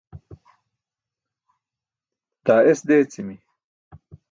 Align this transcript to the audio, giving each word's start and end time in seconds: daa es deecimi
daa 2.45 2.65
es 2.71 2.79
deecimi 2.87 3.35